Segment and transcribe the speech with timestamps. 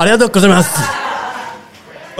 [0.00, 0.80] ありがとうございます。
[0.80, 0.82] あ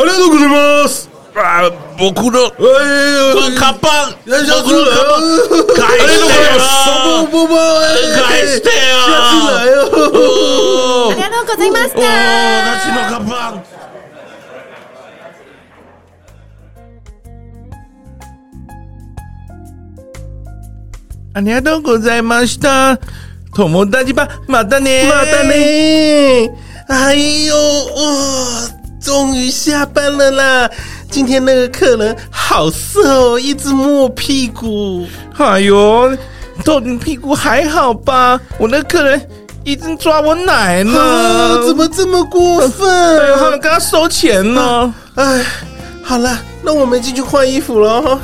[0.01, 1.09] りがとうございます。
[1.35, 5.33] 啊，仆の哎カバン、下次仆のカバン
[5.65, 6.61] 来返してよ
[8.29, 8.75] 返してよ。
[11.09, 12.05] ありがとうございましおーた。
[12.77, 13.65] 私のカバン。
[21.33, 23.01] ありがとうございました。
[23.55, 25.09] 友达吧，またね。
[25.09, 26.70] 马丹呢？
[26.91, 27.55] 哎呦，
[27.95, 28.69] 哇，
[29.01, 30.71] 终于下班了啦！
[31.09, 35.07] 今天那个客人好色哦，一直摸我屁股。
[35.39, 36.17] 哎呦，
[36.65, 38.41] 到你屁股还好吧？
[38.59, 39.25] 我那客人
[39.63, 41.01] 一直抓我奶呢。
[41.01, 43.21] 啊，怎么这么过分？
[43.21, 44.93] 哎呦，他们刚刚收钱呢。
[45.15, 45.45] 哎，
[46.03, 48.21] 好了，那我们进去换衣服了哈。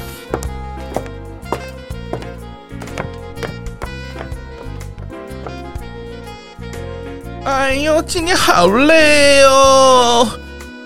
[7.46, 10.28] 哎呦，今天好累哦。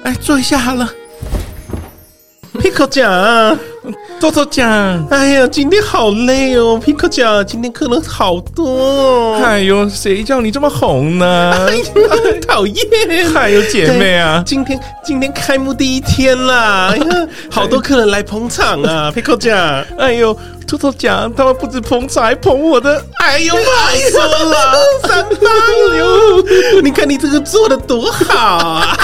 [0.05, 0.93] 哎，坐一下好了。
[2.59, 3.59] Pico 讲，
[4.21, 4.69] 豆豆讲。
[5.09, 6.79] 哎呀，今天好累哦。
[6.85, 9.41] Pico 讲，今天客人好多哦。
[9.43, 11.67] 哎呦，谁叫你这么红呢？
[11.67, 11.83] 哎呀，
[12.47, 12.77] 讨厌！
[13.35, 19.11] 哎呦，姐妹啊，今天今天开幕第一天啦，哎呀，好多客人来捧场啊。
[19.17, 19.57] Pico 讲，
[19.99, 20.37] 哎呦，
[20.69, 23.03] 豆豆讲，他们不止捧场，还捧我的。
[23.21, 24.77] 哎呦，不好说了，
[25.09, 25.51] 三八
[25.95, 28.97] 六，你看你这个做的多好啊！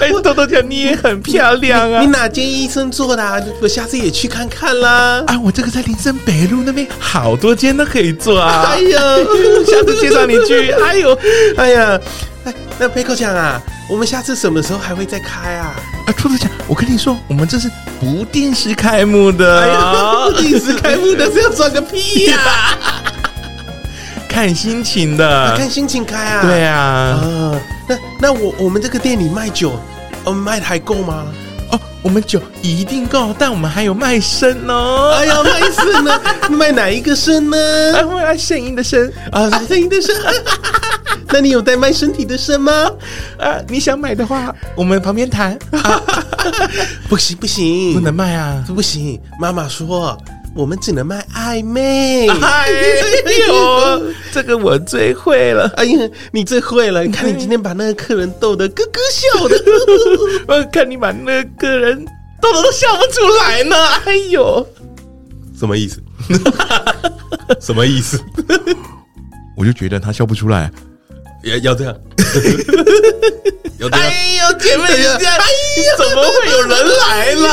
[0.00, 2.06] 哎，豆豆讲你也很漂亮啊你。
[2.06, 3.40] 哪间医生做的啊？
[3.60, 5.22] 我下次也去看看啦。
[5.26, 8.66] 啊，我这个在林森北路那边好多间都可以做啊。
[8.72, 9.00] 哎呀，
[9.66, 10.70] 下次介绍你去。
[10.70, 11.18] 哎呦，
[11.56, 12.00] 哎呀，
[12.44, 13.60] 哎，那 Pico 讲啊，
[13.90, 15.74] 我们下次什么时候还会再开啊？
[16.06, 19.60] 啊，兔子讲，我跟你说，我们这是不定时开幕的。
[19.60, 22.38] 哎呀，不定时开幕的是要赚个屁呀、
[24.38, 25.56] 看心情的。
[25.56, 26.42] 看心情开啊。
[26.42, 26.78] 对啊。
[26.78, 29.72] 啊，那那我我们这个店里卖酒，
[30.22, 31.26] 我们卖的还够吗？
[31.72, 35.12] 哦，我们酒一定够，但我们还有卖身哦。
[35.18, 36.20] 哎呀，卖身呢？
[36.56, 37.58] 卖哪一个身呢？
[37.98, 40.14] 啊，我要肾阴的身啊，肾阴的身。
[41.30, 42.72] 那你有在卖身体的身吗？
[43.38, 43.56] 啊！
[43.66, 45.58] 你想买的话，我们旁边谈。
[45.72, 46.00] 啊、
[47.10, 48.64] 不行不行，不能卖啊！
[48.68, 50.16] 不行，妈妈说
[50.58, 52.28] 我们只能卖暧昧。
[52.28, 52.68] 哎
[53.46, 54.02] 呦，
[54.32, 55.68] 这个我最会了。
[55.76, 57.04] 哎呀，你最会了！
[57.06, 59.56] 你看你今天把那个客人逗得咯咯笑的，
[60.48, 62.04] 我看你把那个客人
[62.42, 63.76] 逗得都笑不出来呢。
[64.04, 64.66] 哎呦，
[65.56, 66.02] 什么意思？
[67.62, 68.20] 什么意思？
[69.56, 70.70] 我就觉得他笑不出来。
[71.48, 71.94] 要要这样，
[73.78, 74.06] 要这样。
[74.06, 75.34] 哎呦，姐妹，你这样，
[75.96, 77.48] 怎么会有人来啦？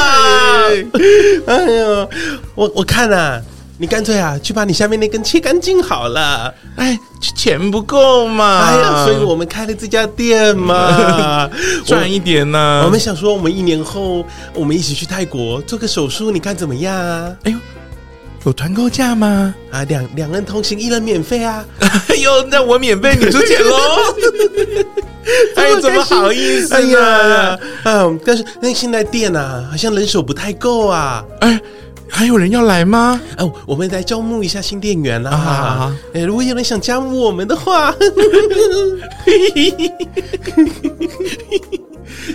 [1.48, 2.10] 哎呦，
[2.56, 3.42] 我我看啊，
[3.78, 6.54] 你干脆啊，去把你下面那根切干净好了。
[6.76, 6.98] 哎，
[7.36, 8.62] 钱不够嘛？
[8.66, 11.50] 哎呀，所以我们开了这家店嘛，
[11.86, 12.84] 赚一点呢、啊。
[12.86, 17.36] 我们想说，我们一年后我们一起去泰国做个手术，你看怎么样啊？
[17.44, 17.58] 哎呦，
[18.46, 19.54] 有团购价吗？
[19.72, 21.66] 啊，两两人同行，一人免费啊！
[22.10, 23.76] 哎呦，那我免费，你出钱喽？
[25.56, 26.74] 哎，怎么好意思？
[26.76, 31.26] 哎呀，嗯，但是那现在店啊，好像人手不太够啊。
[31.42, 31.60] 哎，
[32.08, 33.20] 还有人要来吗？
[33.40, 35.32] 哦，我们来招募一下新店员啦。
[35.32, 37.96] 啊，哎，如果有人想加入我们的话，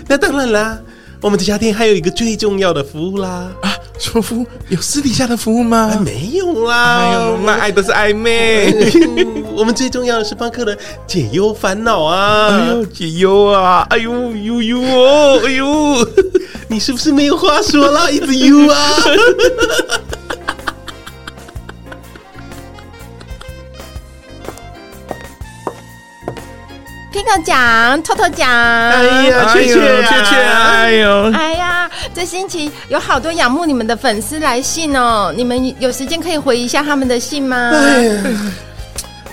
[0.09, 0.81] 那当然啦，
[1.21, 3.53] 我们这家店还有一个最重要的服务啦。
[3.61, 4.47] 啊，什么服务？
[4.69, 5.93] 有私底下的服务吗？
[5.95, 6.99] 啊、没有啦。
[6.99, 8.73] 哎呦，那爱的是暧昧。
[9.55, 10.77] 我们最重要的是帮客人
[11.07, 12.49] 解忧烦恼啊！
[12.57, 13.87] 哎呦，解忧啊！
[13.91, 15.41] 哎呦，呦呦哦！
[15.45, 16.09] 哎呦，
[16.69, 18.11] 你是不是没有话说了？
[18.11, 18.79] 一直忧啊
[27.21, 28.49] ！Pico 讲，偷偷奖。
[28.49, 37.57] 哎呀，雀雀，雀雀，哎呦，哎呀，这星期有好多仰慕你们的粉丝来信哦，你们有时间可以回一下他们的信吗？
[37.75, 38.23] 哎呀，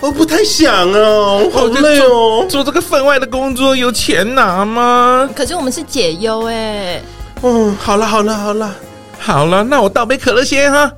[0.01, 5.29] 我不太想哦，好累哦，做这个分外的工作有钱拿吗？
[5.33, 7.01] 可是我们是解忧哎。
[7.41, 8.75] 嗯，好了好了好了
[9.17, 10.91] 好了，那我倒杯可乐先哈。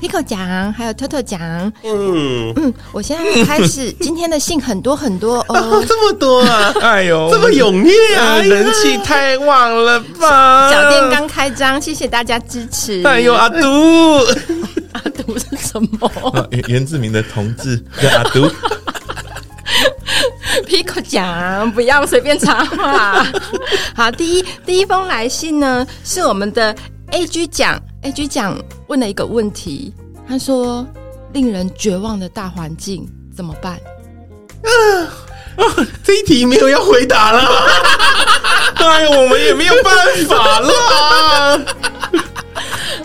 [0.00, 1.40] Pico 奖，还有 Toto 讲，
[1.82, 10.70] 嗯嗯，我现在开始，今天的信很多很多哦，哦， 这么多啊，哎呦，这么踊跃啊，呃、人气太旺了吧？
[10.70, 13.02] 小店刚开张，谢谢大家支持。
[13.04, 13.58] 哎呦，阿杜，
[14.94, 16.48] 阿杜是什么？
[16.52, 18.48] 原原住民的同志叫阿杜。
[20.66, 23.26] Pico 讲，不要随便插话。
[23.96, 26.74] 好，第一第一封来信呢，是我们的
[27.10, 29.92] A G 讲，A G 讲问了一个问题，
[30.26, 30.86] 他说
[31.34, 33.06] ：“令人绝望的大环境
[33.36, 33.74] 怎么办？”
[34.64, 34.72] 啊
[35.56, 35.64] 啊，
[36.02, 37.40] 这一题没有要回答了，
[38.80, 39.94] 哎，我们也没有办
[40.26, 40.70] 法了。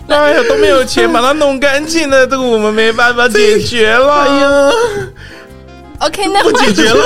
[0.07, 4.13] 哎呀，都没有钱把它弄干净了，这个我们没办法解决了。
[4.13, 4.71] 哎呀
[5.99, 7.03] ，OK，那我解决了。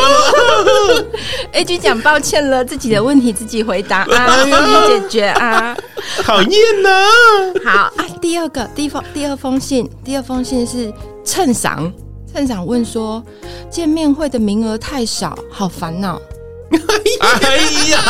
[1.54, 5.76] A G 讲抱歉了，自己的问题自己回答啊， 自己解决啊。
[6.24, 6.90] 讨厌呢。
[7.66, 10.92] 好啊，第二个，第一封，第二封信，第二封信是
[11.24, 11.92] 趁赏，
[12.34, 13.24] 趁赏问说，
[13.70, 16.20] 见面会的名额太少，好烦恼。
[17.20, 17.58] 哎
[17.90, 18.02] 呀，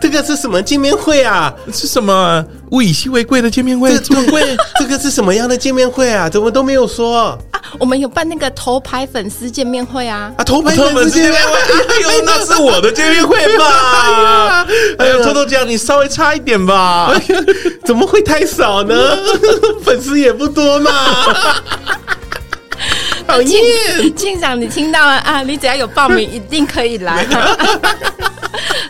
[0.00, 1.52] 这个是什么见面会啊？
[1.72, 3.96] 是什么物以稀为贵的见面会？
[3.98, 4.56] 这么贵？
[4.78, 6.28] 这个是什么样的见面会啊？
[6.28, 7.38] 怎么都没有说啊？
[7.78, 10.32] 我们有办那个头牌粉丝见面会啊！
[10.36, 14.66] 啊，头牌粉丝见面会，哎呦， 那是我的见面会吧？
[14.98, 17.12] 哎呀，偷偷讲，你稍微差一点吧？
[17.84, 18.94] 怎么会太少呢？
[19.82, 20.90] 粉丝也不多嘛。
[23.26, 23.62] 讨厌，
[24.16, 25.42] 庆长，你听到了啊？
[25.42, 27.26] 你只要有报名，一定可以来。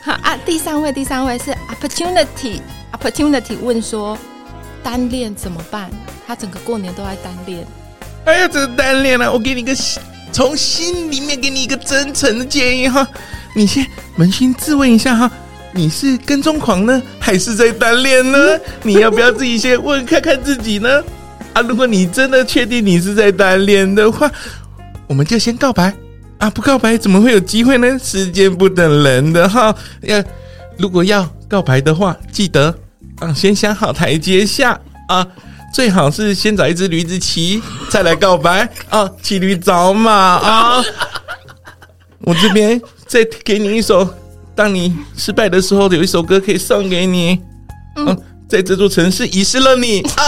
[0.03, 4.17] 好啊，第三位，第三位是 opportunity，opportunity 问说，
[4.83, 5.91] 单恋怎么办？
[6.27, 7.67] 他整个过年都在单恋。
[8.29, 9.75] 哎呀，这个单恋啊，我给你个
[10.31, 13.09] 从心里面给你一个真诚的建议哈，
[13.55, 13.87] 你先
[14.19, 15.33] 扪心自问一下哈，
[15.73, 18.39] 你是跟踪狂呢，还是在单恋呢？
[18.83, 21.03] 你要不要自己先问看看自己呢？
[21.55, 24.31] 啊，如果你真的确定你是在单恋的话，
[25.07, 25.95] 我们就先告白
[26.37, 26.51] 啊！
[26.51, 27.99] 不告白怎么会有机会呢？
[27.99, 29.75] 时间不等人的哈。
[30.03, 30.23] 要
[30.77, 32.75] 如果要告白的话，记得
[33.21, 34.79] 啊，先想好台阶下
[35.09, 35.27] 啊，
[35.73, 40.83] 最好是先找一只驴子骑，再来告白啊，骑驴找马啊。
[42.21, 44.09] 我这边再给你一首，
[44.55, 47.41] 当你失败的时候，有一首歌可以送给你。
[47.97, 48.17] 嗯。
[48.49, 50.25] 在这座城市遗失了你啊，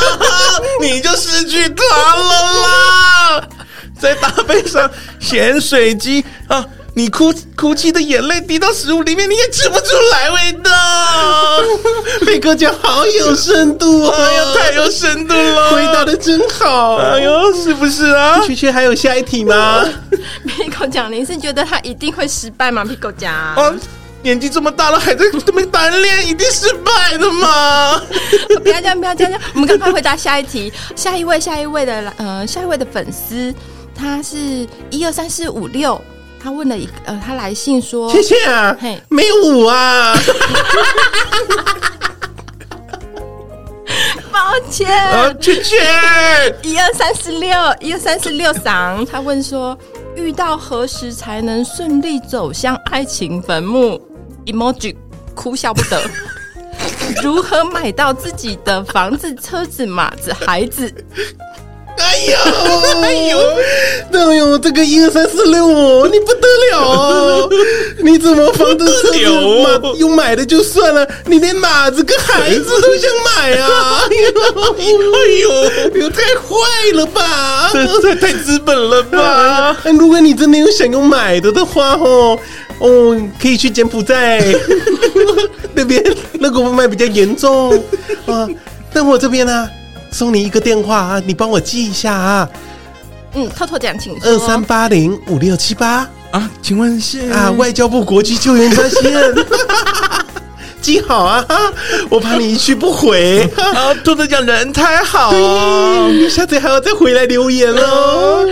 [0.80, 2.32] 你就失去他了
[2.62, 3.48] 啦！
[4.00, 4.90] 在搭配上
[5.20, 6.64] 咸水鸡啊，
[6.94, 10.70] 你哭哭泣的眼泪滴到食物里面，你也吃不出来味道。
[12.26, 16.96] 飞哥讲好有深度哦，哎呀，太有深度了，回答的真好。
[16.96, 18.40] 哎呦，是不是啊？
[18.46, 19.88] 圈圈还有下一题吗？
[20.46, 22.84] 屁狗讲，您是觉得他一定会失败吗？
[22.84, 23.34] 屁狗讲。
[23.34, 23.72] 啊
[24.22, 28.00] 年纪这么大了，还在这么单恋，一定失败的嘛？
[28.62, 30.72] 不要这样，不要这样，我们赶快回答下一题。
[30.94, 33.52] 下一位，下一位的呃，下一位的粉丝，
[33.92, 34.36] 他是
[34.90, 36.00] 一二三四五六，
[36.42, 40.12] 他问了一个呃，他来信说，谢谢啊，嘿，没有五啊，
[44.32, 44.88] 抱歉，
[45.40, 45.76] 谢谢，
[46.62, 47.50] 一二三四六，
[47.80, 49.78] 一二三四六嗓，他问说，
[50.16, 54.00] 遇到何时才能顺利走向爱情坟墓
[54.46, 54.96] ？emoji
[55.36, 56.02] 哭笑不得，
[57.22, 60.92] 如何买到自己的房子、车子、马子、孩子？
[61.98, 62.36] 哎呦，
[63.02, 63.38] 哎呦，
[64.12, 67.50] 哎呦，这个一二三四六哦，你不得了哦！
[68.02, 69.18] 你怎么房子、车子、
[69.62, 74.02] 马又买的就算了，你连马子跟孩子都想买啊？
[74.08, 74.14] 哎
[75.40, 75.50] 呦，
[75.94, 77.70] 哎呦，太坏了吧！
[77.72, 79.76] 这太资本了吧？
[79.98, 82.38] 如果你真的有想要买的的话，哦。
[82.78, 84.42] 哦，可以去柬埔寨
[85.72, 86.02] 那边，
[86.32, 87.70] 那个雾霾比较严重
[88.26, 88.48] 啊。
[88.92, 89.68] 但我这边呢，
[90.12, 92.48] 送你一个电话啊，你帮我记一下啊。
[93.34, 94.30] 嗯，偷偷讲，请说。
[94.30, 99.12] 二三八零五六七八啊，请问是啊，外交部国际救援专线。
[100.82, 101.44] 记好啊，
[102.10, 103.48] 我怕你一去不回。
[103.56, 105.32] 啊，偷偷讲，人太好，
[106.08, 108.44] 你下次还要再回来留言哦。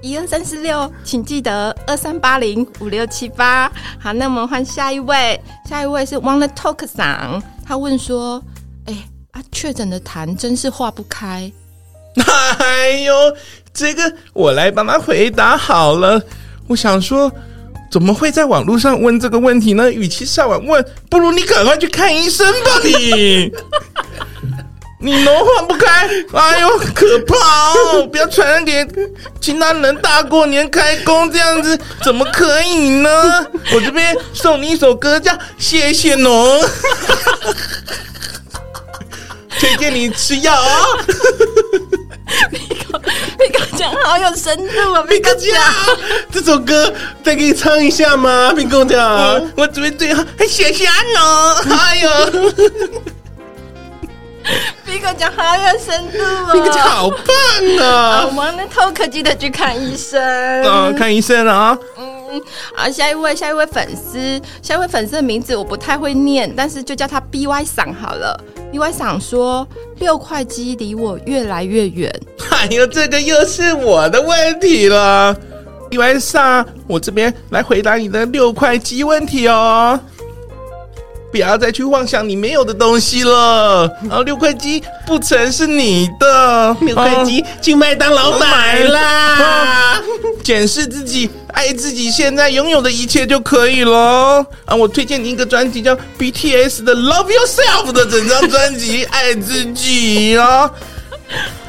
[0.00, 3.70] 一二三四六，请记得二三八零五六七八。
[4.00, 5.38] 好，那我们换下一位，
[5.68, 8.42] 下一位是 Wanna Talk 桑，他问说
[8.86, 9.04] ：“哎、欸，
[9.38, 11.50] 啊，确诊的痰真是化不开。
[12.58, 13.14] ”哎呦，
[13.72, 16.20] 这个我来帮他回答好了。
[16.66, 17.30] 我想说，
[17.90, 19.90] 怎么会在网络上问这个问题呢？
[19.92, 23.52] 与其上网问，不如你赶快去看医生吧，你。
[25.00, 26.08] 你能换不开？
[26.32, 27.36] 哎呦，可怕
[27.70, 28.04] 哦！
[28.10, 28.84] 不要传染给
[29.40, 29.96] 其他人。
[30.02, 33.46] 大过年开工这样子，怎么可以呢？
[33.72, 36.60] 我这边送你一首歌，叫《谢谢侬》，
[39.58, 40.76] 推荐你吃药 啊！
[42.50, 43.00] 你哥，
[43.38, 45.04] 你哥 讲好有深度啊！
[45.08, 45.62] 你哥讲
[46.32, 46.92] 这首歌，
[47.24, 48.52] 再给你唱一下吗？
[48.56, 52.08] 你跟我讲，我准备最后还谢谢农，哎呦。
[54.86, 58.24] 比哥讲好有深度哦，比哥讲好棒啊！
[58.26, 60.18] 我们的头可记得去看医生
[60.64, 61.76] 啊，看医生啊。
[61.98, 62.17] 嗯，
[62.76, 68.38] 啊，下一位，下一位粉丝，下一位粉丝的名字我不太会念，但是就叫他 B Y 赏好了。
[68.70, 69.66] B Y 想说
[69.98, 72.12] 六块肌离我越来越远。
[72.50, 75.34] 哎呦，这个又是我的问题了。
[75.88, 79.98] B Y 上，我这边来回答你的六块肌问题哦。
[81.30, 83.90] 不要再去妄想你没有的东西了。
[84.02, 90.00] 然后六块肌不曾是你的，六块肌去麦当劳买啦。
[90.42, 94.44] 检视自己，爱自己现在拥有的一切就可以了。
[94.64, 100.70] 啊，我推荐你一个专辑，叫 BTS 的《Love Yourself》的整张专辑，爱自己哦。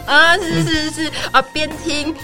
[0.06, 2.16] 啊，是是是啊，边听。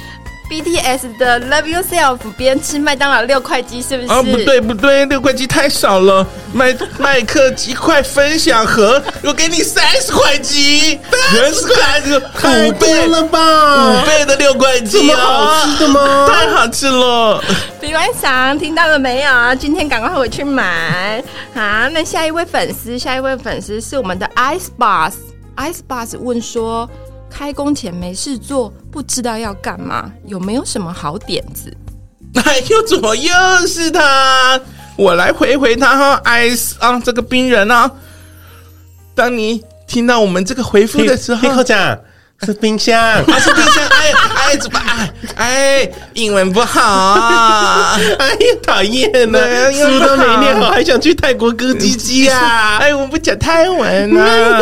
[0.50, 4.12] BTS 的 Love Yourself，边吃麦当劳六块鸡是不是？
[4.12, 6.26] 啊，不对不对，六块鸡太少了。
[6.54, 11.00] 麦 麦克鸡块分享盒，我给你三十块鸡，
[11.32, 11.52] 三
[12.04, 13.92] 十块，五倍了吧？
[13.92, 16.28] 五倍的六块鸡，这么好吃的吗？
[16.32, 17.44] 太好吃了。
[17.82, 19.56] 李万祥，听到了没有？
[19.56, 21.24] 今天赶快回去买。
[21.54, 26.90] 好，那下一位粉丝，下一位粉丝是我们的 Ice Boss，Ice Boss 问说。
[27.38, 31.70] 开工前没事做，不知道要干嘛，有没有什么好点子？
[32.46, 33.34] 哎又，怎么又
[33.68, 34.60] 是他？
[34.96, 37.92] 我来回回他哈，Ice 啊，这个冰人啊。
[39.14, 42.00] 当你听到我们这个回复的时候，听口讲
[42.46, 43.86] 是冰箱， 啊，是冰箱。
[43.88, 49.40] 哎哎，怎么哎哎，英文不好， 哎呀，讨厌呢，
[49.74, 52.78] 书都没念好，还想去泰国割鸡鸡啊？
[52.80, 54.60] 哎，我不讲泰文啊。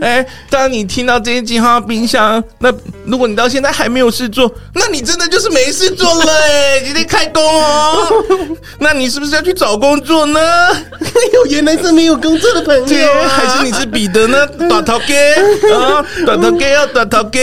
[0.00, 2.72] 哎，当你听到这些句话，冰箱，那
[3.04, 6.80] 如果你到现在还没有事做，那你真的就是没事做了哎！
[6.84, 8.24] 今天开工哦，
[8.78, 10.40] 那你是不是要去找工作呢？
[10.40, 14.46] 哎呦，原来是没有工作的朋友，啊，还是你是彼得呢？
[14.68, 17.38] 短头哥啊，短头哥要短头哥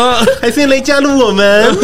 [0.00, 1.66] 啊，还是来加入我们？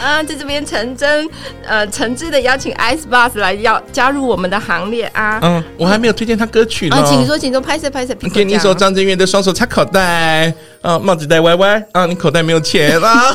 [0.00, 1.28] 啊，在这边诚真
[1.66, 5.40] 呃诚挚的邀请 Ice Boss 来要加入我们的行列啊！
[5.42, 8.14] 嗯，我还没有推荐他歌曲呢，啊，请说，请说，拍摄拍摄。
[8.38, 10.46] 给你一首张震岳的《双手插口袋》
[10.88, 13.34] 啊，帽子戴歪歪啊，你口袋没有钱啊，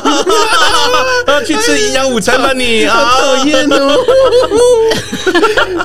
[1.26, 3.98] 啊，去吃营养午餐吧你啊，讨厌哦！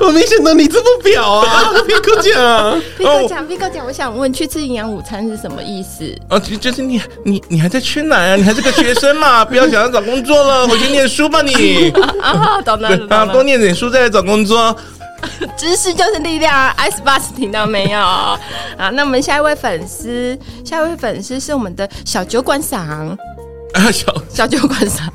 [0.00, 1.70] 我没想到你这么婊啊！
[1.86, 6.10] 别跟我讲，别跟我讲，别跟我讲，我想问，去吃营养午餐是什么意思？
[6.30, 8.36] 啊，就是你你你还在吃奶啊？
[8.36, 11.90] 你还是个学生嘛， 不要想要找工作了，回去念书吧你。
[12.22, 14.74] 啊，懂了，啊，多念点书再来找工作。
[15.56, 17.98] 知识就是力量，Ice Boss 听到没有？
[17.98, 23.16] 啊，那我们下一位粉丝，下一位粉丝是我们的小酒馆长
[23.74, 25.12] 啊，小 小酒馆长，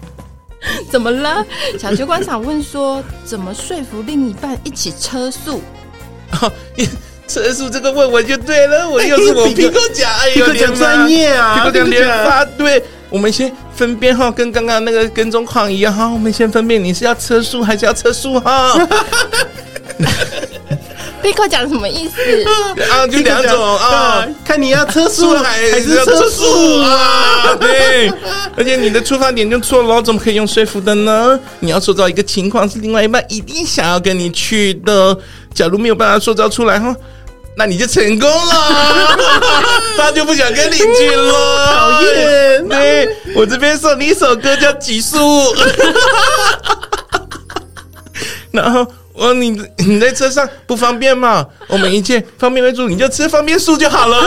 [0.92, 1.46] 怎么了？
[1.80, 5.62] 小酒馆长问说，怎么说服另一半一起车速？
[6.42, 6.52] 哦，
[7.28, 18.74] 车速这个问我就对了，我又是我皮哥讲，哎呦，皮哥讲专业啊，皮哥讲连发，对，我们先分辨哈，跟刚刚那个跟踪狂一样哈，我们先分辨你是要车速还是要车速哈。
[21.24, 22.22] 立刻讲什么意思
[22.92, 23.08] 啊？
[23.08, 27.56] 就两种啊， 看你要车速还还是车速啊？
[27.60, 28.12] 对，
[28.56, 31.40] 而且你的出发点就错了，怎么可以用说服的呢？
[31.62, 35.18] 你要塑造一个情况是另外一半一定想要跟你去的。
[35.54, 36.96] 假如没有办法塑造出来哈，
[37.58, 39.18] 那你就成功了，
[39.98, 41.66] 他就不想跟你去了。
[41.74, 42.68] 讨厌！
[42.68, 45.18] 对，我这边送你一首歌叫《极速》，
[48.52, 48.86] 然后。
[49.16, 51.46] 我你你在车上不方便嘛？
[51.68, 54.18] 我们一切方便为主，你就吃方便素就好了。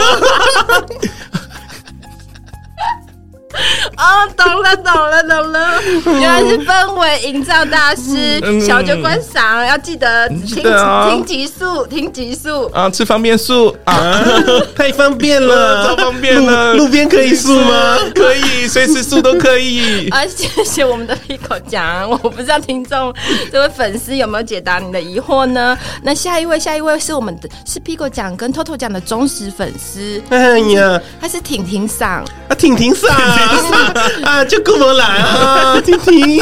[3.96, 5.82] 哦，懂了，懂了，懂了，
[6.20, 14.22] 原来是氛围营造大师、嗯、小酒观赏，要记得听听极速，听极速啊，吃方便素啊，
[14.76, 17.98] 太方便了，超方便了，路边可以素吗？
[18.14, 20.08] 可以，随时素都可以。
[20.10, 23.12] 啊，谢谢我们的 Pico 讲，我不知道听众
[23.50, 25.76] 这位粉丝有没有解答你的疑惑呢？
[26.02, 30.22] 那下一位，下一位是我们的，是 Pico 讲跟 Toto 讲的忠实粉丝。
[30.30, 33.10] 哎呀，他是婷婷嗓啊，婷婷桑。
[34.24, 35.80] 啊，就跟我来啊！
[35.80, 36.40] 婷婷，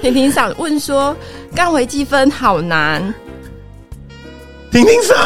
[0.00, 1.16] 婷婷想问说，
[1.54, 3.14] 干微积分好难。
[4.70, 5.16] 婷婷想，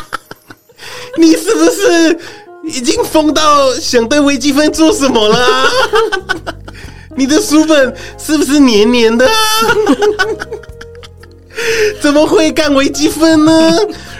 [1.18, 2.18] 你是不是
[2.64, 5.68] 已经疯到想对微积分做什么了？
[7.16, 9.28] 你的书本是不是黏黏的？
[12.00, 13.76] 怎么会干微积分呢？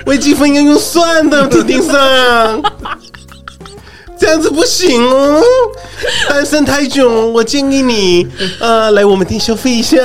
[0.06, 2.62] 微积分要用算的，婷婷想。
[4.20, 5.42] 这样子不行哦，
[6.28, 8.26] 单身太久，我建议你
[8.60, 9.96] 呃来我们店消费一下，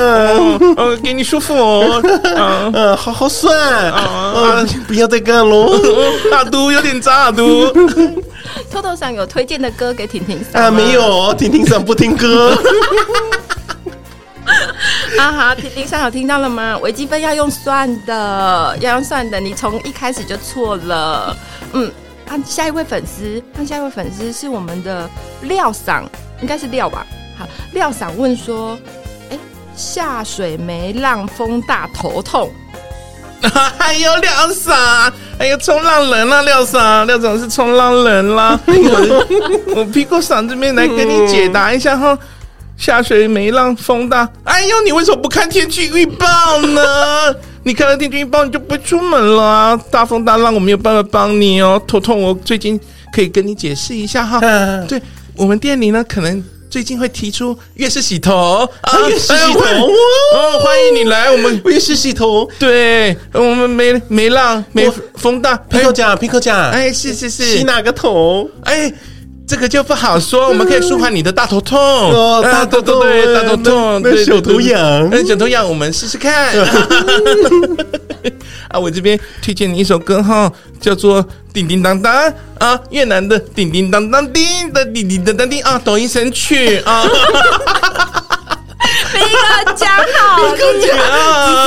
[0.77, 2.01] 呃给你舒服哦，
[2.73, 3.53] 呃好好算，
[3.91, 5.77] 呃不要再干喽，
[6.31, 7.71] 大都有点渣，都。
[8.71, 10.71] 偷偷上有推荐的歌给婷婷桑啊？
[10.71, 12.57] 没有，婷婷上不听歌。
[15.17, 16.77] 啊好，丁上有听到了吗？
[16.77, 21.35] 微积分要用算的，要用算的，你从一开始就错了。
[21.73, 21.91] 嗯，
[22.27, 25.09] 啊，下一位粉丝，那下一位粉丝是我们的
[25.43, 26.03] 廖嗓，
[26.41, 27.05] 应该是廖吧？
[27.37, 28.77] 好，廖嗓问说，
[29.29, 29.39] 哎、欸，
[29.75, 32.49] 下水没浪，风大头痛。
[33.77, 38.59] 还有廖嗓，还有冲浪人啊，廖嗓，廖总是冲浪人啦。
[38.65, 42.17] 我我 Pico 嗓这边来给你解答一下哈。
[42.75, 44.27] 下水没浪，风大。
[44.45, 47.35] 哎呦，你为什么不看天气预报呢？
[47.67, 49.81] 你看了天气预报，你就不会出门了啊！
[49.89, 51.81] 大风大浪，我没有办法帮你哦。
[51.87, 52.79] 头痛，我最近
[53.11, 54.39] 可以跟你解释一下哈。
[54.87, 55.01] 对，
[55.35, 62.47] 我们店里呢，可能最近会提出月式洗头啊，月式洗头哦，欢迎你来，我们月式洗头。
[62.59, 65.59] 对，我们没没浪，没风大。
[65.67, 68.47] Pico 讲，Pico 讲，哎，是是是，洗哪个头？
[68.61, 68.93] 哎。
[69.47, 71.79] 这个就不好说，我们可以舒缓你的大头痛。
[71.79, 76.51] 哦，大头痛，对，大头痛，对小头痒，那小头痒，我们试试看。
[78.69, 81.23] 啊，我这边推荐你一首歌哈，叫做
[81.53, 82.13] 《叮叮当当》
[82.57, 87.05] 啊，越南的叮叮当当叮的叮叮当当叮啊，抖音神曲啊。
[89.11, 90.97] 皮克讲好，皮克讲，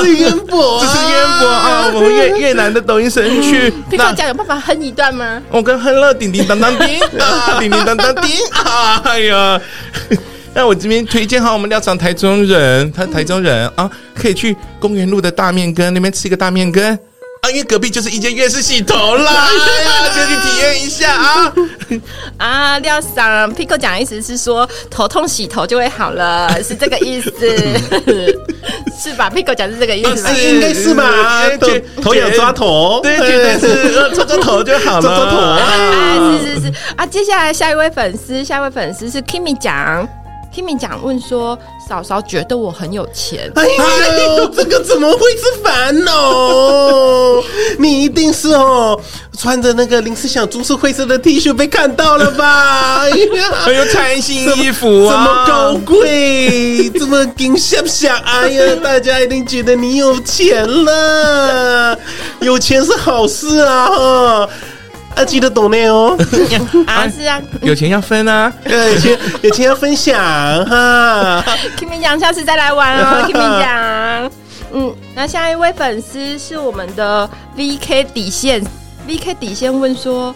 [0.00, 1.90] 这是渊博，这是渊博啊！
[1.94, 5.40] 我们越越南的抖音神曲， 皮克讲有办法哼一段吗？
[5.50, 9.00] 我跟哼了叮叮当当叮啊，叮叮当当叮啊！
[9.06, 9.60] 哎呀，
[10.54, 16.98] 那我这边推荐哈，我们廖嗓台中人，他台中人啊，可以去公园路的大面羹那边吃一个大面羹。
[17.40, 19.48] 啊，因为隔壁就是一间月式洗头啦，
[20.14, 21.52] 就去体验一下啊！
[22.38, 27.30] 啊，廖桑，Pico 讲的意思是说头痛洗头就会好了， 是这个意思，
[29.00, 31.48] 是吧？Pico 讲是这个意思吧，应该是吧？
[31.60, 31.68] 头
[32.02, 36.38] 头痒抓头，对，觉得是搓搓头就好了，搓搓头啊！
[36.42, 40.06] 是是是啊，接下来下一位粉丝，下一位粉丝是 Kimi 讲。
[40.54, 41.56] Kimi 讲问说
[41.88, 47.42] ：“嫂嫂觉得我很有钱。”哎呦， 这个怎么会是烦恼？
[47.78, 48.98] 你一定是哦，
[49.38, 53.00] 穿着那个林思想株式会社的 T 恤被看到了吧？
[53.02, 61.96] 哎呀，还有穿新衣服啊，这么高贵，这么金闪闪，哎呀， 大家一定觉得你有钱了。
[62.40, 64.48] 有钱是好事啊，哈。
[65.18, 66.16] 要记得懂内哦，
[66.86, 70.16] 啊是啊，有钱要分啊， 有钱有钱要分享
[70.64, 71.44] 哈。
[71.76, 74.30] Kimi 讲下次再来玩哦，Kimi 讲，
[74.72, 78.64] 嗯，那下一位粉丝是我们的 VK 底线
[79.08, 80.34] ，VK 底线问说，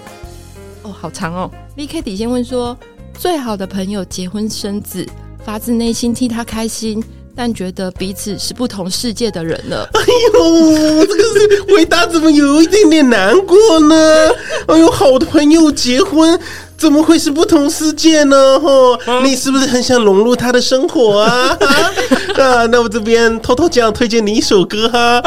[0.82, 2.76] 哦好长哦，VK 底线问说，
[3.16, 5.06] 最好的朋友结婚生子，
[5.44, 7.02] 发自内心替他开心。
[7.34, 9.88] 但觉得彼此是不同世界的人了。
[9.94, 10.00] 哎
[10.34, 14.30] 呦，这个是回答怎么有一点点难过呢？
[14.68, 16.38] 哎呦，好的朋友结婚。
[16.74, 18.58] 怎么会是不同世界呢？
[18.58, 21.56] 吼，你是不是很想融入他的生活啊？
[22.34, 25.22] 啊，那我这边偷偷讲，推荐你一首歌哈，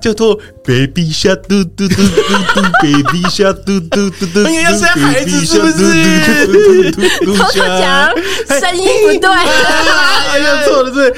[0.00, 2.02] 叫做《Baby Shark 嘟嘟嘟嘟
[2.54, 4.40] 嘟 Baby Shark 嘟嘟嘟嘟》。
[4.46, 6.92] 哎呀，要生孩子是不是？
[7.26, 8.14] 偷偷讲，
[8.60, 9.28] 声音不对。
[10.64, 11.14] 错了，是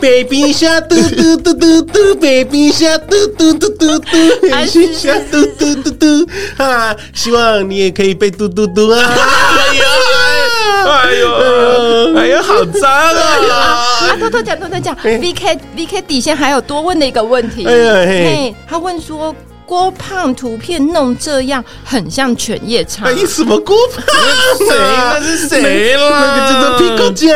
[0.00, 6.96] Baby Shark 嘟嘟嘟嘟嘟 Baby Shark 嘟嘟嘟嘟嘟 Baby Shark 嘟嘟嘟嘟啊！
[7.14, 9.00] 希望你也可以被嘟嘟嘟啊！
[9.04, 9.84] 哎呦，
[10.90, 13.14] 哎呦，哎呦，好脏啊！
[14.08, 19.34] 啊，偷偷讲，偷偷讲，VK VK 底线还有多问的一个问题，嘿，他问说。
[19.66, 23.06] 郭胖图片弄这样，很像犬夜叉。
[23.06, 24.04] 哎，什么郭胖？
[24.58, 24.66] 谁？
[24.68, 26.10] 那是谁啦？
[26.10, 27.34] 那个叫做 Pico 讲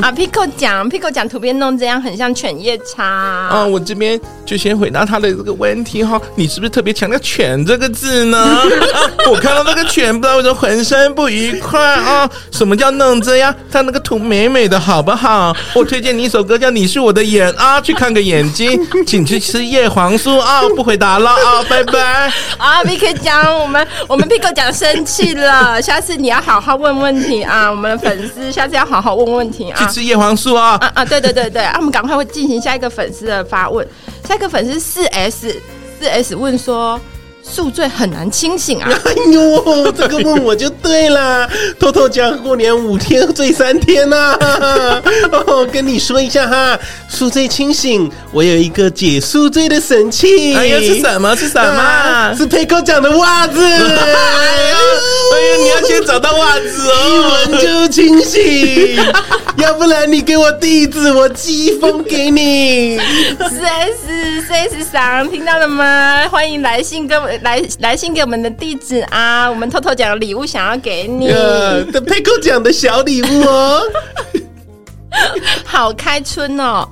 [0.00, 3.04] 啊，Pico 讲，Pico 讲图片弄这样，很像犬夜叉。
[3.04, 6.20] 啊，我这边就先回答他的这个问题哈。
[6.36, 8.60] 你是不是特别强调“犬”这个字呢？
[9.28, 12.30] 我看到那个犬，不知道为什么浑身不愉快啊。
[12.52, 13.52] 什么叫弄这样？
[13.70, 15.54] 他那个图美美的，好不好？
[15.74, 20.62] 我推荐你一首歌，叫《你是我的眼》啊，去看个眼睛，请去吃叶黄素啊。
[20.76, 21.23] 不回答了。
[21.30, 22.32] 啊，拜拜！
[22.58, 29.78] 啊，VK 讲，我们我们 Pico 讲生气了， 下次你要好好问问题啊，我们的粉丝下次要好好问问题啊。
[29.78, 30.76] 去吃叶黄素啊！
[30.80, 33.86] 啊啊，对对对对，啊，我们赶快会进行下一个粉丝的发问，
[34.28, 35.60] 下一个粉丝四 S
[35.98, 37.00] 四 S 问说。
[37.46, 38.88] 宿醉很难清醒啊！
[39.04, 41.48] 哎呦，这个问我就对了。
[41.78, 45.02] 偷偷讲，过年五天醉三天呐、啊！
[45.46, 46.78] 哦，跟你说一下哈，
[47.08, 50.54] 宿醉清醒，我有一个解宿醉的神器。
[50.54, 51.36] 哎呀，是什么？
[51.36, 51.80] 是什么？
[51.80, 53.62] 啊、是 Pico 讲的袜子。
[53.62, 54.76] 哎呀，
[55.32, 58.98] 哎呀，你要先找到袜子哦，一闻就清醒。
[59.64, 62.98] 要不然你给我地址，我寄一封给你。
[63.48, 66.28] 四 S 四 S 赏，听到了吗？
[66.30, 67.26] 欢迎来信跟我。
[67.42, 71.28] 来来信给我们的地址啊，我们偷偷讲礼物想要给你。
[71.28, 73.82] 的 Pico 讲的小礼物哦，
[75.64, 76.86] 好开春哦。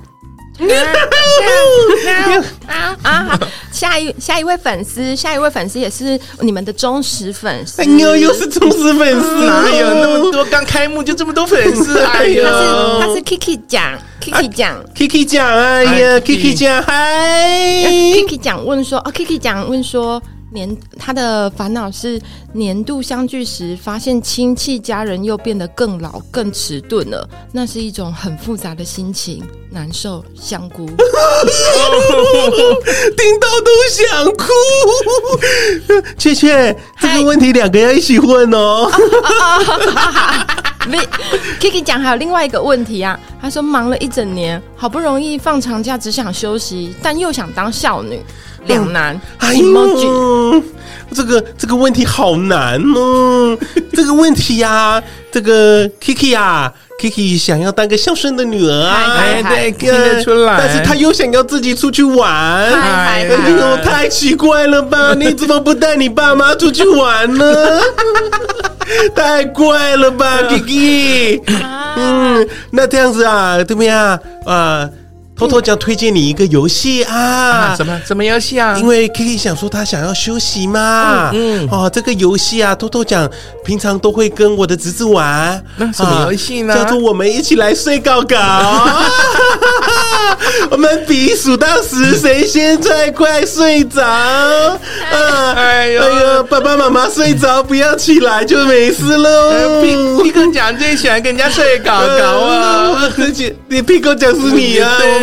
[2.67, 3.25] 啊啊！
[3.29, 7.81] 好，下一下一位粉丝，下一位粉丝也是你们的忠实粉丝。
[7.81, 10.43] 哎呦，又是忠实粉丝，哪有那么多？
[10.45, 11.99] 刚开幕就这么多粉丝？
[11.99, 20.21] 哎呦，他是他是 Kiki 讲，Kiki 讲，Kiki 讲，哎呀，Kiki 讲，嗨，Kiki 讲问说，哦，Kiki 讲问说。
[20.53, 22.21] 年他的烦恼是
[22.53, 30.23] 年度相聚时，发现亲戚家人又变得更老、更迟钝了，那是一种很复杂的心情，难受。
[30.35, 30.85] 香菇，
[33.17, 34.45] 听到都想哭。
[36.17, 38.91] 切切，这个问题两个要一起问哦。
[40.85, 40.97] 没
[41.61, 48.21] ，Kiki 讲还有另外一个问题啊，他说忙了一整年，好不容易放长假，只想休息，但又想当少女。
[48.67, 50.63] 两难，哎呦，
[51.13, 53.57] 这个这个问题好难哦。
[53.93, 60.57] 这个问题呀、啊，这个 Kiki 啊，Kiki 想要当个孝顺的女儿啊，哎，对，听得出来。
[60.57, 62.33] 但是她又想要自己出去玩，
[62.73, 65.13] 哎呦，太奇怪了吧？
[65.19, 67.45] 你怎么不带你爸妈出去玩呢？
[69.15, 71.41] 太怪了吧，Kiki。
[71.95, 74.89] 嗯，那这样子啊，怎么样啊？
[75.35, 77.75] 偷偷讲推荐你一个游戏啊，啊？
[77.75, 78.77] 什么什么游戏啊？
[78.77, 81.31] 因为 Kiki 想说他想要休息嘛。
[81.33, 83.27] 嗯，嗯哦，这个游戏啊，偷偷讲，
[83.65, 85.61] 平常都会跟我的侄子玩。
[85.77, 86.75] 那什么游戏呢？
[86.75, 88.39] 叫做我们一起来睡觉觉。
[90.69, 94.01] 我们比数到十，谁先最快睡着？
[94.03, 94.77] 啊，
[95.55, 99.81] 哎呦，哎呦，爸爸妈妈睡着不要起来就没事喽。
[99.81, 104.91] 屁屁哥讲最喜欢跟人家睡觉觉啊，而且你屁哥讲是你啊。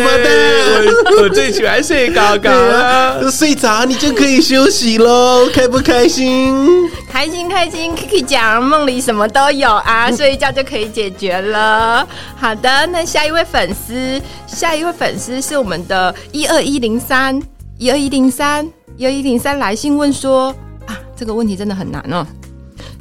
[1.21, 6.89] 我最喜欢睡高高了，睡着你就可以休息喽，开不开心？
[7.09, 12.07] 开心开心，Kiki 讲梦里什么都有啊， 睡一觉就可以解决了。
[12.35, 17.39] 好的，那下一位粉丝，下一位粉丝是我们的一二一零三
[17.77, 20.55] 一二一零三一二一零三来信问说
[20.87, 22.25] 啊，这个问题真的很难哦，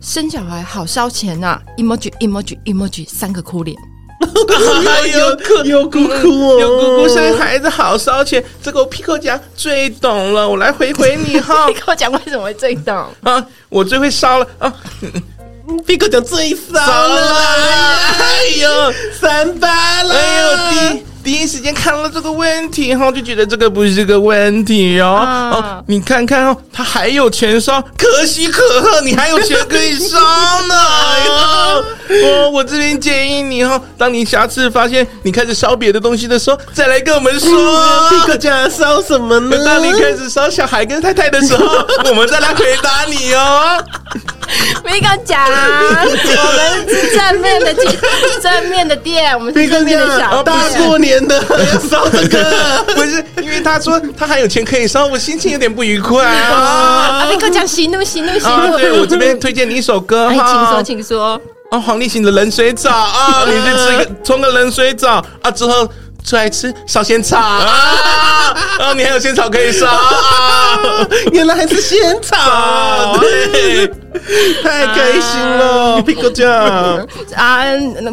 [0.03, 3.77] 生小孩好烧钱啊，emoji emoji emoji 三个哭脸。
[5.19, 10.49] 有哭有哭哭哦，有姑姑生孩子好烧钱，这个我 Pico 讲最懂了。
[10.49, 13.45] 我来回回你哈， Pico 讲为什么会最懂啊？
[13.69, 14.73] 我最会烧了啊，
[15.87, 17.35] Pico 讲最烧了，
[18.19, 21.10] 哎呦，三八了，哎呦，第。
[21.31, 25.15] 第一时间看了这个问题哈，就觉得这个不是个问题哦。
[25.15, 30.75] 啊、哦，你看看哦，他还有钱烧，可喜可贺，你还有钱可以烧呢。
[32.11, 37.49] 哦，我这边建议你哦，当你下次发现你开始烧别的东西的时候，再来跟我们说。
[38.11, 39.65] 这个家烧什么呢？
[39.65, 41.65] 当你开始烧小孩跟太太的时候，
[42.11, 43.85] 我们再来回答你哦。
[44.85, 47.99] 没跟讲，我们是正面的店，
[48.43, 50.45] 正面的店，我们是正面的小店。
[50.45, 51.41] 大过年的
[51.89, 57.27] 烧这个，不是因为他说他还有钱可以烧，我心情有点不愉快啊。
[57.29, 58.77] 没跟讲，喜怒喜怒喜怒。
[58.79, 61.41] 对，我这边推荐你一首歌哈，请说，请说。
[61.71, 65.89] 啊，黄立行的冷水澡啊，你去吃一个冲个冷水澡啊，之后。
[66.25, 68.55] 出来吃烧仙草啊！
[68.79, 69.87] 哦，你还有仙草可以烧，
[71.33, 73.87] 原来还是仙草，对，
[74.63, 76.51] 太开心了，屁股酱
[77.35, 77.63] 啊！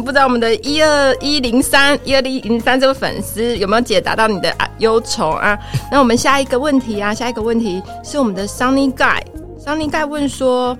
[0.04, 5.58] 不知道我们的一二一零三一二一零三这位粉丝有没有解答到你的忧愁啊？
[5.92, 10.76] 那我们下一个问题啊，下一个问题是我们的 Sunny Guy，Sunny Guy 问说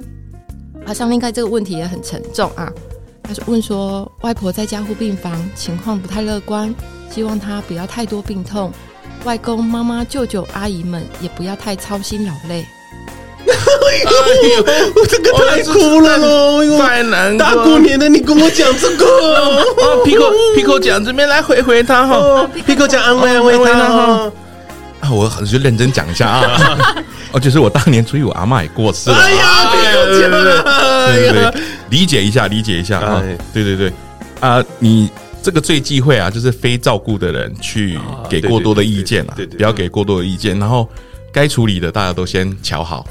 [0.86, 2.72] 啊，Sunny Guy 这个问题也很沉重啊，
[3.28, 6.74] 他是问说外婆在加护病房，情况不太乐观。
[7.10, 8.72] 希望她不要太多病痛，
[9.24, 12.64] 外公、妈妈、舅舅、阿姨们也不要太操心劳累。
[13.46, 14.04] 哎
[14.56, 14.64] 呦，
[14.94, 16.78] 我这个太哭了喽！
[16.78, 17.38] 太难过。
[17.38, 24.32] 大过年的，你跟我讲这个哦，Pico Pico 讲这边来回回他哈，Pico 讲安慰安慰他哈。
[25.16, 26.79] 啊，我就认真讲一下啊，
[27.33, 29.16] 哦，就是我当年初一我阿嬷也过世了。
[29.16, 33.92] 哎呀，对对对，理解一下，理解一下啊，对对对，
[34.40, 35.11] 啊，你。
[35.40, 40.59] 这个最忌讳啊，就是非照顾的人去给过多的意见啊，不要给过多的意见。
[40.59, 40.87] 然后
[41.33, 43.07] 该处理的大家都先瞧好，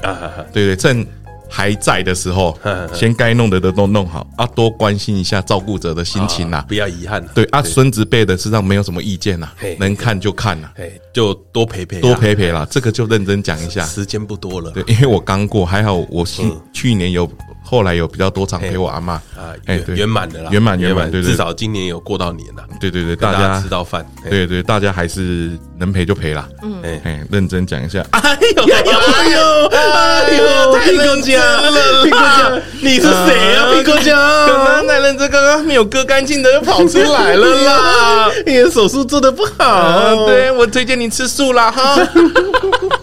[0.52, 1.04] 对对，趁
[1.48, 2.56] 还在的时候，
[2.94, 7.24] 先该弄的都都弄好啊，多关心一下照顾者的心情呐，不要遗憾。
[7.34, 10.68] 对啊，孙子辈的身上没有什么意见呐，能看就看呐，
[11.12, 12.66] 就多陪陪，多陪陪啦。
[12.70, 14.70] 这个就认真讲一下，时间不多了。
[14.70, 17.28] 对，因为我刚过，还好我去去年有。
[17.68, 33.74] 后来有比较多场陪我阿妈啊，圆圆满的啦，圆满圆满，对对，至少今年有过到年了，对对对，大家吃到饭，对对，大家还是能陪就陪啦，嗯，哎，认真讲一下，哎呦哎呦哎呦，皮哥讲了，皮哥讲，你是谁啊？
[33.74, 38.30] 皮哥讲，刚刚男人这刚刚没有割干净的又跑出来了啦！
[38.46, 41.98] 你的手术做的不好，啊、对我推荐你吃素啦哈。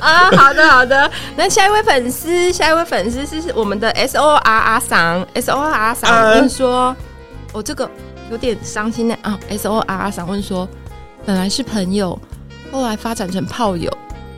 [0.00, 6.96] 啊，好的好的，那下一位粉丝，下一位粉丝是我们的 S O R R 桑，S O R R 桑问说，
[7.52, 7.88] 我、这个
[8.30, 10.68] 有点伤心的啊，S O R R 桑问说，
[11.24, 12.18] 本来是朋友，
[12.72, 13.92] 后来发展成炮友，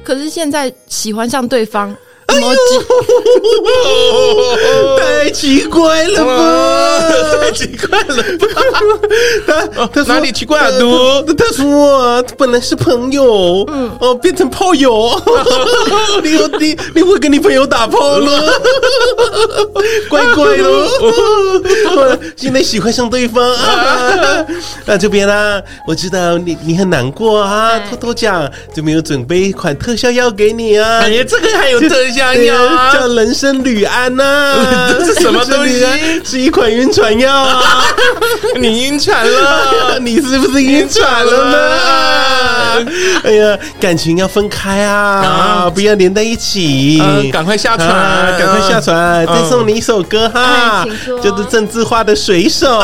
[0.04, 1.96] 可是现在喜欢上对方。
[2.26, 2.48] 哎呦，
[4.98, 7.10] 太奇怪了吧！
[7.42, 8.46] 太奇怪了吧！
[9.46, 10.70] 他他哪里奇怪啊？
[10.78, 15.10] 都他说啊，本来是朋友，嗯，哦，变成炮友。
[16.22, 18.52] 你有你你会跟你朋友打炮了？
[20.08, 20.64] 怪怪的。
[22.36, 24.46] 现在喜欢上对方啊？
[24.86, 31.00] 那这边啊，我知道你你很难过啊，偷偷讲，就没有准备一款特效药给你啊？
[31.02, 32.21] 哎呀，这个还有特效。
[32.92, 34.54] 叫人参铝胺呐，
[34.98, 35.84] 这是什么东西？
[36.24, 37.84] 是一款晕船药啊！
[38.60, 39.98] 你晕船了？
[40.00, 42.86] 你是不是晕船了呢？
[43.24, 47.02] 哎呀，感情要分开啊，不要连在一起。
[47.32, 47.88] 赶快下船，
[48.38, 49.26] 赶快下船！
[49.26, 50.84] 再送你一首歌哈，
[51.22, 52.80] 就是郑智化的《水手》。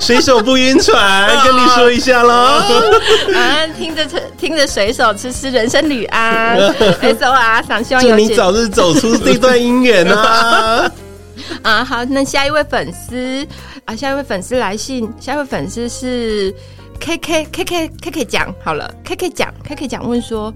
[0.00, 2.32] 水手不晕船，跟你说一下喽。
[2.34, 4.04] 啊，听着
[4.38, 6.58] 听着，水手吃吃人参铝胺。
[7.02, 10.90] S O R 想希望有你早日走出这段姻缘啊！
[11.62, 13.46] 啊，好，那下一位粉丝
[13.86, 16.54] 啊，下一位粉丝来信，下一位粉丝是
[16.98, 20.52] K K K K K K 讲好了，K K 讲 K K 讲问说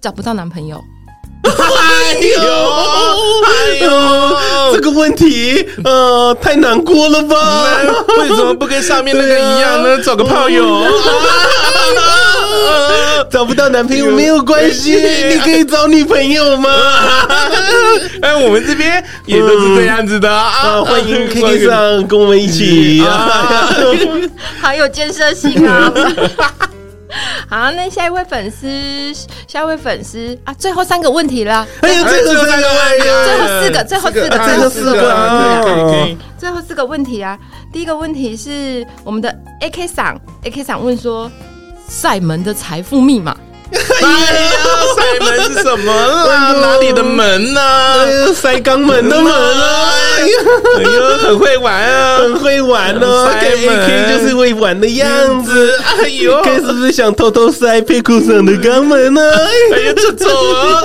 [0.00, 0.82] 找不到男朋友。
[1.46, 2.24] 哎呦，
[3.44, 7.36] 哎呦，这个问题呃太难过了吧？
[8.18, 9.98] 为什么不跟上面那个一样呢？
[10.02, 10.84] 找个炮友，
[13.30, 14.96] 找不到男朋友没有关系，
[15.28, 16.70] 你可以找女朋友吗？
[18.22, 20.82] 哎，我们这边也都是这样子的啊！
[20.82, 23.68] 欢迎 K K 上跟我们一起啊，
[24.60, 25.92] 好有建设性啊！
[27.48, 28.66] 好，那下一位粉丝，
[29.46, 31.66] 下一位粉丝啊，最后三个问题了。
[31.80, 37.38] 哎呦，最后三个问题，最后四个，最后四个，最后四个，最后四个问题啊。
[37.72, 41.30] 第一个问题是我们的 AK 赏，AK 赏问说，
[41.88, 43.36] 赛门的财富密码。
[44.06, 44.50] 哎呀，
[44.94, 46.52] 塞门是什么啦？
[46.52, 47.60] 哪里的门呢？
[48.34, 49.90] 塞肛门的门啊！
[50.78, 53.30] 哎呦，很会玩啊，很会玩哦。
[53.40, 55.78] AK 就是会玩的样子。
[56.02, 59.20] 哎呦，K 是不是想偷偷塞屁股上的肛门呢？
[59.74, 60.84] 哎呀，这走啊！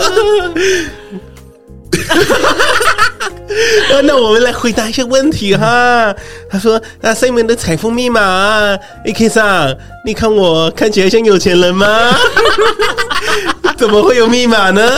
[4.03, 6.13] 那我们来回答一下问题哈。
[6.49, 11.85] 他说：“那塞门的财富密码，AK 上，你看我看起来像有钱人吗？
[13.77, 14.89] 怎么会有密码呢？”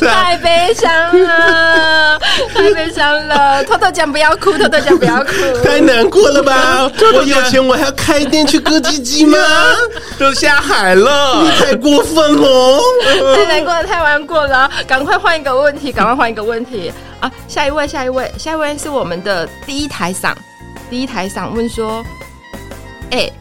[0.00, 0.88] 太悲伤
[1.22, 2.18] 了，
[2.54, 3.64] 太悲伤了！
[3.64, 5.32] 偷偷讲不要哭，偷偷讲不要哭，
[5.64, 6.88] 太难过了吧？
[7.14, 9.36] 我有钱，我还要开店去割鸡鸡吗？
[10.18, 12.80] 都下海了，你太过分了！
[13.34, 14.70] 太难过了，太难过了！
[14.86, 17.30] 赶快换一个问题，赶快换一个问题啊！
[17.48, 20.32] 下一位，下一位，下一位是我们的第一台嗓，
[20.88, 22.04] 第一台嗓问说
[23.10, 23.32] ：“哎、欸。”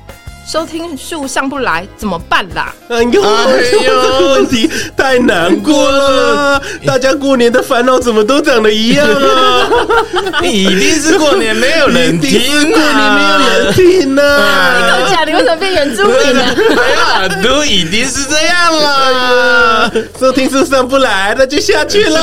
[0.46, 2.74] 收听数上不来怎么办啦？
[2.90, 6.62] 哎呦，哎呦，这 个问题太难过了！
[6.86, 9.70] 大家过年的烦恼怎么都长得一样啊？
[10.44, 12.70] 一定是过年没有人听啊！
[12.70, 14.22] 过年没有人听呐！
[14.78, 16.44] 你跟我讲，你为什么变原住民呢？
[16.78, 19.92] 哎呀，都一定是这样了。
[20.20, 22.20] 收听数上不来，那就下去喽。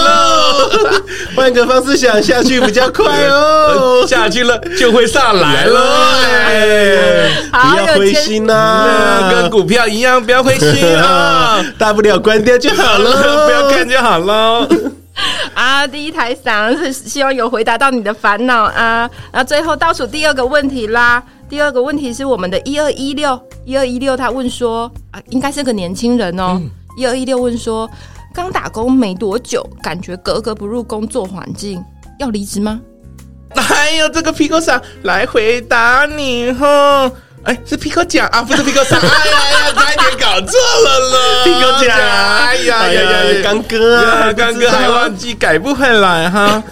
[1.34, 4.04] 换个方式想，下去比较快哦。
[4.06, 5.80] 下去了就会上来了。
[7.50, 11.62] 不要灰心呐、啊，跟股票一样，不要灰心啊！
[11.78, 14.68] 大不了关掉就好了， 不要看就好了。
[15.54, 19.08] 啊，第一台嗓是希望有回答到你的烦恼啊。
[19.32, 26.60] 那最后倒数第二个问题啦，第二个问题是我们的一二一六一二一六，他问说啊，应该是个年轻人哦。
[26.96, 27.88] 一二一六问说，
[28.34, 31.82] 刚打工没多久，感觉格格不入工作环境，
[32.18, 32.80] 要离职吗？
[33.56, 37.10] 还有这个皮克桑来回答你哈。
[37.44, 39.00] 哎，是皮克讲啊，不是皮克奖。
[39.02, 41.44] 哎呀呀，差一点搞错了了。
[41.44, 46.62] 皮克讲，哎呀呀呀，刚哥啊，刚哥还忘记改不回来哈。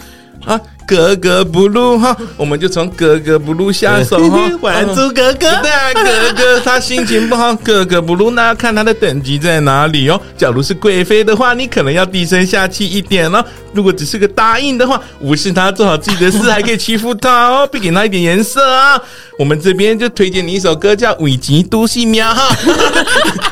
[0.47, 4.51] 啊，格格不入哈，我们就从格格不入下手 哈。
[4.63, 10.19] 还珠格格，对啊，格格他心情不好， 格格不入，那要看他的等级在哪里哦。
[10.35, 13.45] 假如是贵妃的话，你可能要低声下气一点哦。
[13.75, 18.99] 如果只是个答应的话，无视他做好自己的事，还可以欺负他哦， 别给他一点颜色啊。
[19.39, 22.49] 我们这边就推荐你一首歌，叫《为钱赌性命》哈，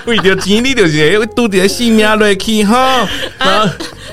[0.07, 3.07] 为了钱你就是会赌点性命落去哈。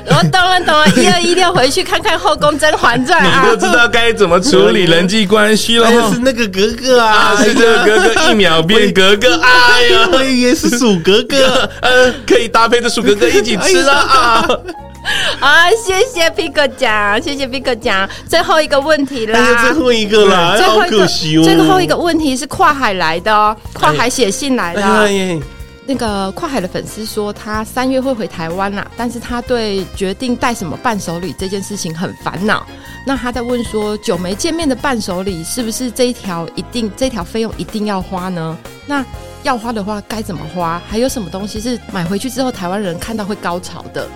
[0.07, 5.89] 我懂了懂了，一二一六回去看看《后宫甄嬛传》啊，你就知道该怎么处理人际关系了。
[6.11, 14.47] 是那个格格啊，是这个格格 一秒变格格，哎呀，我以为是鼠格格，呃，可以搭配着鼠格格一起吃了啊。
[15.41, 21.43] 啊，谢谢皮哥讲，谢谢皮哥讲，最后一个问题啦，最后一个啦，好可惜哦。
[21.43, 24.81] 最后一个问题是跨海来的哦，跨海写信来的。
[25.85, 32.65] 那个跨海的粉丝说，他三月会回台湾啦，但是他对决定带什么伴手礼这件事情很烦恼。
[33.05, 38.57] 那他在问说，久没见面的伴手礼是不是这一条一定这条费用一定要花呢？
[38.85, 39.05] 那
[39.43, 40.81] 要花的话该怎么花？
[40.87, 44.07] 还有什么东西是买回去之后台湾人看到会高潮的？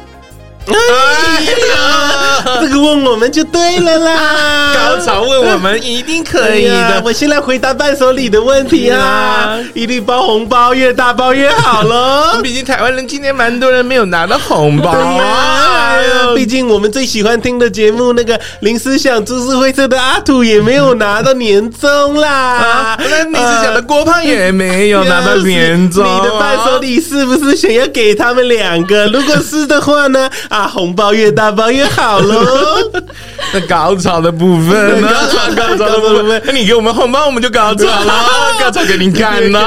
[0.69, 4.73] 哎呀，这个问我们就对了啦！
[4.73, 7.01] 高潮问我们一定可以的。
[7.05, 12.41] 我先来回答伴手礼的问题啊，一律包红包，越大包越好喽。
[12.43, 15.97] 毕竟台湾人今天蛮多人没有拿到红包啊。
[16.35, 22.97] 毕竟我们最喜欢听的节目，那个林思想株式会社的阿土也没有拿到年终啦。
[22.99, 26.03] 那林思想的郭胖也没有拿到年终。
[26.07, 29.07] 你的伴手礼是不是想要给他们两个？
[29.07, 30.29] 如果是的话呢？
[30.49, 32.45] 啊，红包越大包越好喽！
[33.51, 35.09] 那高潮的部分呢？
[35.55, 38.13] 高潮的部分，那你给我们红包，我们就高潮了，
[38.59, 39.59] 高潮给你看呢。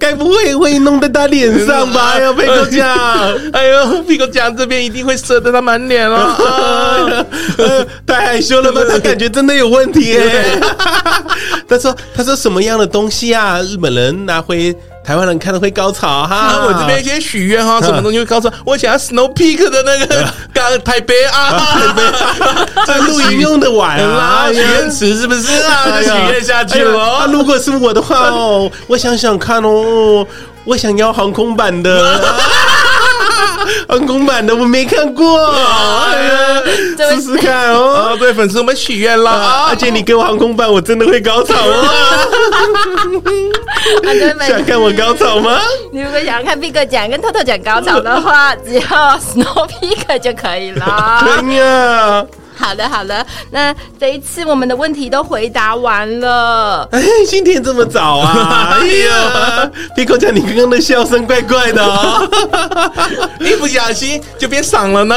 [0.00, 2.12] 该不会会弄在他脸上吧？
[2.14, 2.88] 哎呦，皮哥酱，
[3.52, 7.26] 哎呦，皮哥酱这边一定会射得他满脸哦。
[8.06, 8.80] 太害羞了吧？
[8.88, 10.60] 他感觉真的有问题耶。
[11.68, 13.60] 他说：“他说什么样的东西啊？
[13.60, 14.74] 日本人拿回。”
[15.08, 18.52] 台湾人看了会高潮哈，我这边先许愿哈，什么东西会高潮？
[18.62, 22.02] 我想要 Snow Peak 的那个港台北啊，台北，
[22.86, 26.02] 在露营用的碗啊，许愿池是不是啊？
[26.02, 27.26] 许愿下去了。
[27.32, 30.26] 如果是我的话哦，我想想看哦，
[30.64, 32.20] 我想要航空版的。
[33.88, 36.62] 航空版的我没看过，哎呀，
[37.10, 38.14] 试试看哦。
[38.20, 41.88] 对粉丝，我们许愿啦，而且你给我航空版，我真的会高潮哦。
[44.46, 45.58] 想看我高潮吗？
[45.90, 51.24] 你如果想要看 Big 讲跟 Toto 讲高潮的话，只要 Snow Peak 就可以了。
[51.24, 52.26] 对呀。
[52.58, 53.24] 好的，好的。
[53.50, 56.86] 那这一次我们的问题都回答完了。
[56.90, 58.76] 哎，今天这么早啊？
[58.82, 62.28] 哎呀，Pico 酱，你刚刚的笑声怪怪的哦，
[63.40, 65.14] 一不小心就变嗓了呢。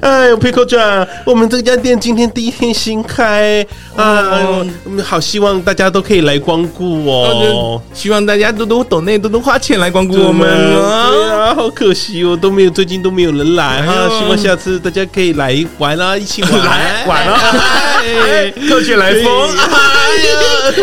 [0.00, 3.66] 哎呦，Pico 酱，我们这家店今天第一天新开
[3.96, 4.40] 啊，
[4.84, 7.82] 我们好希望大家都可以来光顾哦。
[7.92, 10.48] 希望大家多多懂内，多多花钱来光顾我们
[10.82, 14.08] 啊，好可惜哦，都没有，最近都没有人来哈。
[14.18, 15.47] 希望下次大家可以来。
[15.48, 17.40] 来玩啦，一起玩来玩啦！
[18.68, 19.24] 空穴来风，
[19.56, 19.64] 哎
[20.26, 20.36] 呀，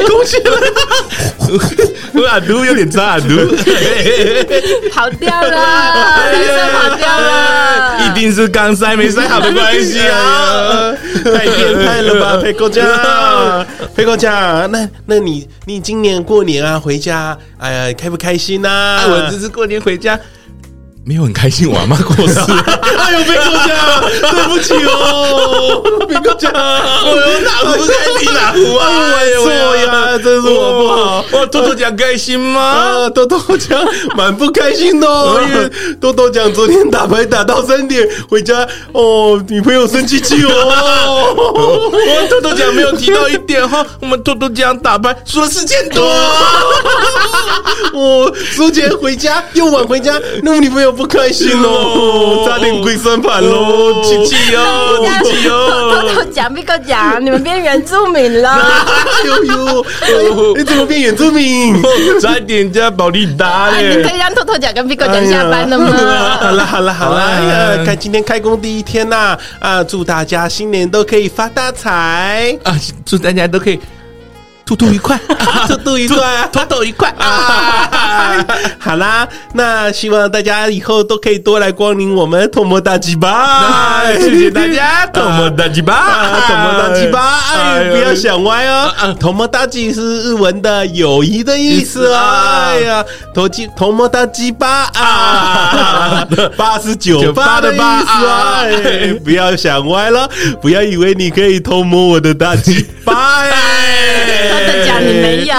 [0.07, 0.57] 空穴来，
[2.31, 3.27] 阿杜有点渣，阿杜
[4.91, 5.55] 跑掉了，
[6.73, 10.91] 跑掉了，一定是刚塞没塞好的关系啊！
[11.23, 12.83] 太变态了吧， 佩哥酱，
[13.95, 19.03] 佩哥酱，那那你你今年过年啊回家，哎呀，开不开心呐？
[19.07, 20.19] 我这次过年回家。
[21.07, 22.33] 没有很开心，我阿妈过世。
[22.41, 28.89] 哎呦，别过家， 对不起哦，别过家，我有哪壶开提哪壶啊？
[29.15, 31.23] 哎呦，错呀，真是我不好。
[31.31, 33.07] 我多多讲开心吗？
[33.13, 33.79] 多多讲
[34.17, 35.07] 蛮不开心的，
[35.47, 35.69] 因为
[36.01, 41.35] 多多讲昨天打牌打到三点回家，哦，女朋友生气气哦。
[41.37, 46.03] 我多多讲没有提到一点哈，我们多多讲打牌输了四千多。
[47.93, 50.94] 我苏杰回家又晚回家，那么女朋友。
[50.95, 58.57] 不开心喽， 差点亏算盘喽，气气哦，气气哦， 偷偷讲，别个讲，你们变原住民了，
[59.25, 59.85] 呦呦，
[60.57, 61.75] 你怎么变原住民？
[62.21, 63.97] 差点加保利达嘞！
[63.97, 66.37] 你可以让偷偷讲跟别个讲下班了吗？
[66.39, 72.73] 好了好了好了，看今天开工第一天呐，啊，祝大家新年都可以发大财啊，
[73.05, 73.79] 祝大家都可以。
[74.65, 75.15] 兔兔愉快，
[75.69, 78.43] 兔兔愉快啊，兔兔愉快啊！
[78.79, 85.93] 好啦，那希望大家以后都可以多来光临我们偷摸大鸡巴， 谢谢大家，偷摸大鸡巴，
[86.47, 93.05] 偷摸大鸡巴，哎，不要想歪哦，偷摸大鸡是日文的友谊的意思啊，哎呀，
[93.35, 98.63] 偷鸡偷摸大鸡巴啊，八十九八的意思啊，
[99.23, 100.27] 不要想歪了，
[100.59, 103.13] 不要以为你可以偷摸我的大鸡巴，
[103.43, 103.94] 哎。
[104.05, 104.99] 真的假？
[104.99, 105.53] 你没有？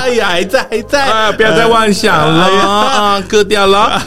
[0.00, 1.32] 哎呀，还在还在，啊！
[1.32, 3.22] 不要再妄想了啊！
[3.28, 4.00] 割掉了。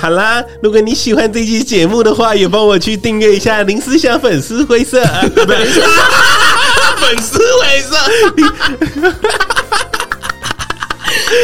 [0.00, 5.02] 好啦，如果你喜欢这期节目的话，也帮我去订阅一下林思祥粉丝灰色。
[7.00, 7.96] 粉丝会社。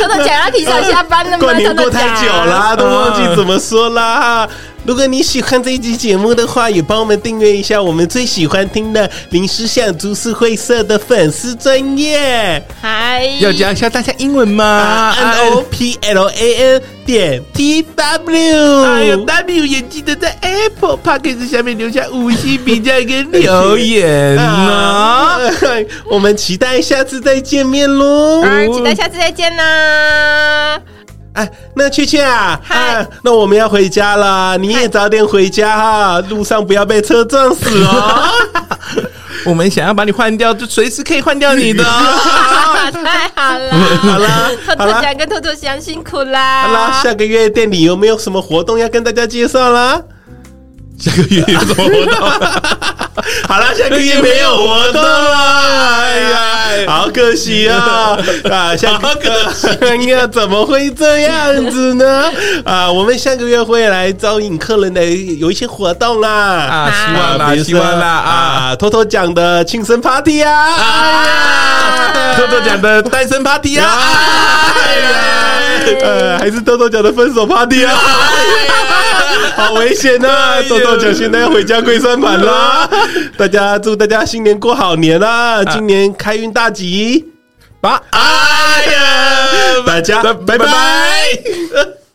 [0.00, 1.38] 偷偷讲要提早下班了吗？
[1.38, 4.46] 过年过太久了，都忘记怎么说啦。
[4.86, 12.62] 如果你喜欢这一集节目的话，也帮我们订阅一下我们最喜欢听的临时想株式会社的粉丝专业。
[12.80, 18.84] 嗨，要教一下大家英文吗？N O P L A N 点 T W。
[18.84, 25.40] 哎呦，W 也记得在 Apple Podcast 下面留下五星评价跟留 言呢。
[26.08, 28.42] 我们期待下次再见面喽！
[28.42, 30.80] 啊，期待下次再见啦！
[31.36, 38.24] 哎，那雀雀啊，嗨 Hi、啊，那我们要回家了，你也早点回家哈，路上不要被车撞死哦。
[39.44, 41.84] 我们想要把你换掉，就随时可以换掉你的。
[41.84, 43.70] 太好了，
[44.00, 46.62] 好了，兔兔讲跟兔兔想辛苦啦。
[46.62, 50.00] 好啦，下个月店里有没有什么活动要跟大家介绍啦？
[50.98, 52.30] 下个月有什么活动？
[53.48, 55.36] 好了，下个月没有活动了，
[56.02, 58.16] 哎呀，好可惜啊！
[58.50, 62.30] 啊，下个月怎么会这样子呢？
[62.64, 70.76] 啊，我们下个月会来招引客人的有一些活动啦，啊，希望啦，希望啦，啊，偷偷讲的庆生 party 啊，
[72.36, 73.98] 偷偷讲的单身 party 啊，
[76.02, 77.92] 呃，还是偷偷讲的分手 party 啊。
[79.56, 80.28] 好危险呐！
[81.12, 82.88] 现在要回家跪算盘啦！
[83.36, 85.64] 大家祝大家新年过好年啦！
[85.64, 87.24] 今年开运大吉，
[87.80, 88.00] 拜！
[88.10, 90.66] 哎呀，大家拜拜。